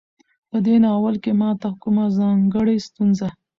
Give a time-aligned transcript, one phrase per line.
[0.49, 3.27] په دې ناول کې ماته کومه ځانګړۍ ستونزه